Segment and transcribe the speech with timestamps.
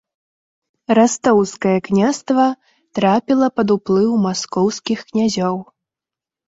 [0.99, 2.47] Растоўскае княства
[2.95, 5.55] трапіла пад уплыў маскоўскіх князёў.